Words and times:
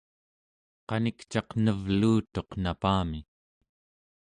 qanikcaq 0.87 1.49
nevluutuq 1.63 2.49
napami 2.63 3.19